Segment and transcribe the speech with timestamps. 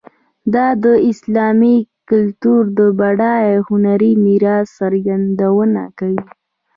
[0.53, 1.77] دا د اسلامي
[2.09, 6.23] کلتور د بډایه هنري میراث څرګندونه کوي.